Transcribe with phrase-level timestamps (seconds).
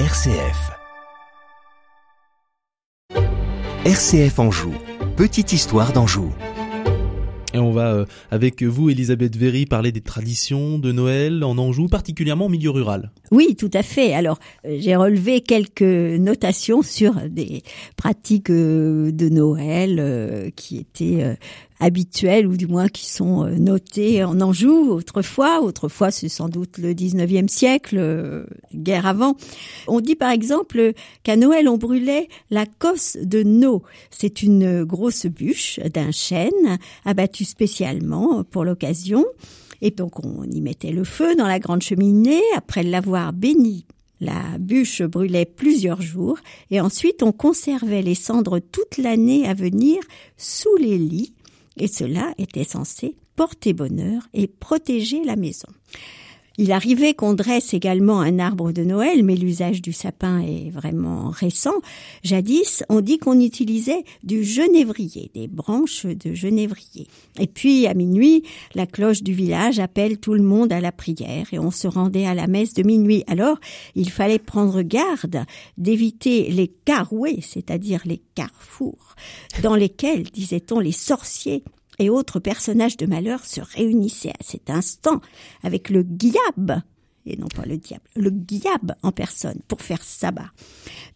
[0.00, 0.72] RCF.
[3.84, 4.74] RCF Anjou.
[5.16, 6.32] Petite histoire d'Anjou.
[7.54, 11.86] Et on va, euh, avec vous, Elisabeth Véry, parler des traditions de Noël en Anjou,
[11.86, 13.12] particulièrement au milieu rural.
[13.30, 14.12] Oui, tout à fait.
[14.14, 17.62] Alors, euh, j'ai relevé quelques notations sur des
[17.96, 21.36] pratiques euh, de Noël qui étaient
[21.80, 25.60] habituelles ou du moins qui sont notées en Anjou autrefois.
[25.62, 29.36] Autrefois, c'est sans doute le 19e siècle, guerre avant.
[29.88, 30.92] On dit par exemple
[31.22, 33.82] qu'à Noël, on brûlait la cosse de No.
[34.10, 39.24] C'est une grosse bûche d'un chêne abattue spécialement pour l'occasion.
[39.82, 43.84] Et donc on y mettait le feu dans la grande cheminée après l'avoir bénie.
[44.20, 46.38] La bûche brûlait plusieurs jours
[46.70, 49.98] et ensuite on conservait les cendres toute l'année à venir
[50.36, 51.34] sous les lits
[51.76, 55.68] et cela était censé porter bonheur et protéger la maison.
[56.56, 61.30] Il arrivait qu'on dresse également un arbre de Noël, mais l'usage du sapin est vraiment
[61.30, 61.74] récent.
[62.22, 67.08] Jadis, on dit qu'on utilisait du genévrier, des branches de genévrier.
[67.40, 68.44] Et puis, à minuit,
[68.76, 72.26] la cloche du village appelle tout le monde à la prière et on se rendait
[72.26, 73.24] à la messe de minuit.
[73.26, 73.58] Alors,
[73.96, 75.44] il fallait prendre garde
[75.76, 79.16] d'éviter les carouets, c'est-à-dire les carrefours,
[79.62, 81.64] dans lesquels, disait-on, les sorciers
[81.98, 85.20] et autres personnages de malheur se réunissaient à cet instant
[85.62, 86.82] avec le guiab,
[87.26, 90.50] et non pas le diable, le guiab en personne pour faire sabbat.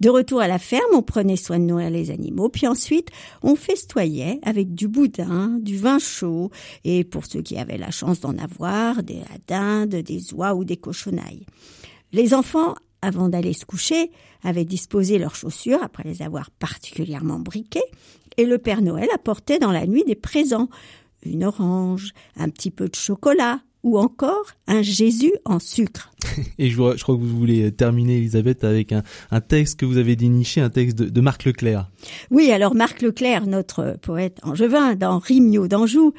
[0.00, 3.08] De retour à la ferme, on prenait soin de nourrir les animaux, puis ensuite
[3.42, 6.50] on festoyait avec du boudin, du vin chaud,
[6.84, 10.76] et pour ceux qui avaient la chance d'en avoir, des dindes, des oies ou des
[10.76, 11.46] cochonailles.
[12.12, 14.10] Les enfants avant d'aller se coucher,
[14.42, 17.80] avaient disposé leurs chaussures après les avoir particulièrement briquées,
[18.36, 20.68] et le Père Noël apportait dans la nuit des présents,
[21.24, 26.12] une orange, un petit peu de chocolat, ou encore un Jésus en sucre.
[26.58, 29.02] Et je, crois que vous voulez terminer, Elisabeth, avec un,
[29.40, 31.88] texte que vous avez déniché, un texte de, Marc Leclerc.
[32.30, 36.12] Oui, alors Marc Leclerc, notre poète angevin, dans Rimio d'Anjou,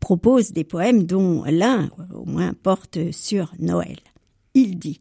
[0.00, 3.96] propose des poèmes dont l'un, au moins, porte sur Noël.
[4.56, 5.00] Il dit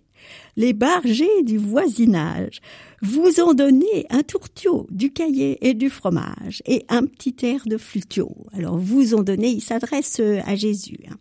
[0.55, 2.59] les bargers du voisinage
[3.01, 7.77] vous ont donné un tourtiot, du cahier et du fromage, et un petit air de
[7.77, 8.35] flutio.
[8.53, 10.99] Alors vous ont donné, il s'adresse à Jésus.
[11.09, 11.17] Hein.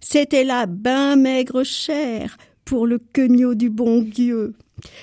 [0.00, 4.54] C'était là ben maigre cher pour le quegnot du bon Dieu.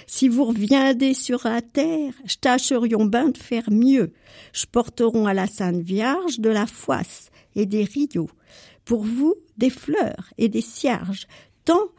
[0.08, 4.12] Si vous reviendez sur la terre, je tâcherions ben de faire mieux.
[4.54, 8.30] Je porteron à la Sainte Vierge de la foisse et des rios.
[8.86, 11.28] Pour vous, des fleurs et des cierges,
[11.64, 11.90] tant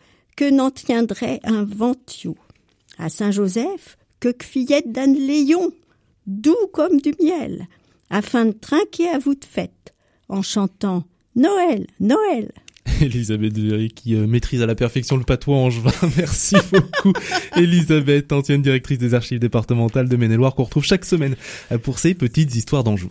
[0.41, 2.35] que n'en tiendrait un ventio.
[2.97, 5.71] À Saint-Joseph, que fillette d'un léon,
[6.27, 7.69] doux comme du miel,
[8.09, 9.95] afin de trinquer à vous de fête,
[10.31, 11.05] en chantant
[11.37, 12.53] Noël, Noël.
[13.03, 15.93] Elisabeth Dury qui euh, maîtrise à la perfection le patois angevin.
[16.17, 17.13] Merci beaucoup.
[17.57, 21.37] Elisabeth, ancienne directrice des archives départementales de Maine-et-Loire qu'on retrouve chaque semaine
[21.83, 23.11] pour ces petites histoires d'Anjou.